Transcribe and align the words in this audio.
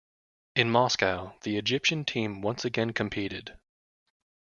In 0.55 0.71
Moscow, 0.71 1.35
the 1.43 1.57
Egyptian 1.59 2.05
team 2.05 2.41
once 2.41 2.65
again 2.65 2.91
competed. 2.91 3.55